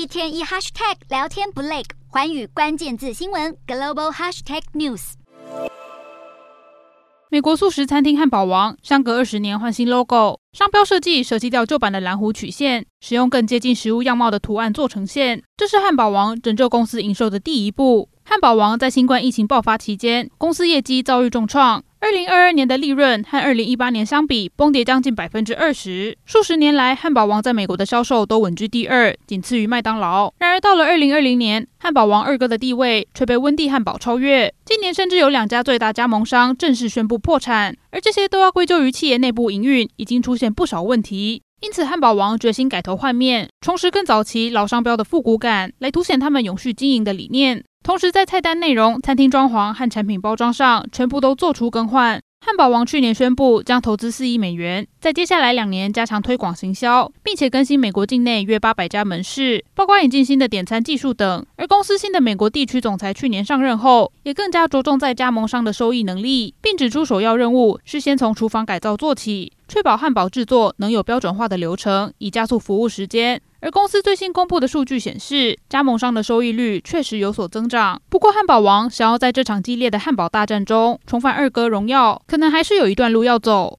[0.00, 5.12] 一天一 hashtag 聊天不累，环宇关键字新闻 global hashtag news。
[7.28, 15.42] 美国素食餐厅汉堡王相隔二十年换新 logo，商标设计舍弃掉旧版的蓝弧曲线，使用更接近食物样貌的图案做呈现。
[15.54, 18.08] 这是汉堡王拯救公司营收的第一步。
[18.24, 21.84] 汉堡王在新冠疫情爆发期间，公司业绩遭遇重创。
[22.02, 26.16] 二零二二年的利润和二零一八年相比崩跌将近百分之二十。
[26.24, 30.32] 数十年来，汉堡王在美国的销售都稳居第二，仅次于麦当劳。
[30.38, 34.52] 然而到了二零二零年，汉堡王二哥的地位却被温蒂汉堡超越。
[34.64, 41.42] 今年甚至有两家最大加盟商正式宣布破产，而这些都要归咎于企业内部营运已经出现不少问题。
[41.60, 47.62] 因此，汉堡王决心改头换面，重拾更早期老商标的复古感，来凸显他们永续经营的理念。
[47.82, 52.20] 同时，在菜单内容、餐厅装潢和产品包装上，全部都做出更换。
[52.44, 61.44] 汉堡王去年宣布将投资四亿美元，在接下来两年加强推广行销，并且更新美国境内约八百家门市，包括引进新的点餐技术等。
[61.56, 73.40] 而公司新的美国地区总裁去年上任后，也更加着重在加盟商的收益能力，并指出首要任务是先从厨房改造做起，确保汉堡制作能有标准化的流程，以加速服务时间。
[73.60, 78.02] 而公司最新公布的数据显示，加盟商的收益率确实有所增长。
[78.08, 83.78] 不过，汉堡王想要在这场激烈的汉堡大战中重返二哥荣耀，可能还是有一段路要走。